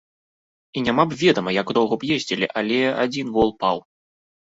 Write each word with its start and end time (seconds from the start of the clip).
І 0.79 0.81
няма 0.85 1.03
б 1.09 1.17
ведама, 1.21 1.53
як 1.57 1.73
доўга 1.79 1.95
б 2.03 2.09
ездзілі, 2.15 2.47
але 2.63 2.79
адзін 3.05 3.27
вол 3.37 3.53
паў. 3.61 3.77